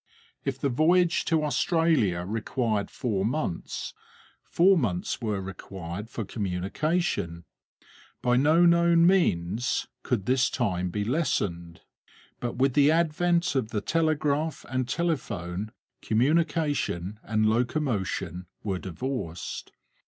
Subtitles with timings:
[0.43, 3.93] If the voyage to Australia required four months,
[4.41, 7.43] four months were required for communication;
[8.19, 11.81] by no known means could this time be lessened.
[12.39, 15.71] But with the advent of the telegraph and telephone,
[16.01, 19.71] communication and locomotion were divorced.